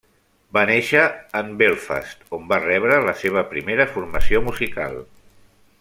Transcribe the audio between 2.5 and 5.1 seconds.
va rebre la seva primera formació musical.